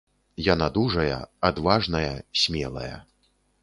[0.45, 1.19] Яна дужая,
[1.51, 2.11] адважная,
[2.47, 2.93] смелая.